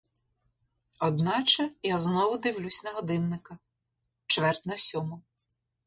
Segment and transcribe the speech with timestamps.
[0.99, 3.59] Одначе я знову дивлюсь на годинника:
[4.27, 5.21] чверть на сьому.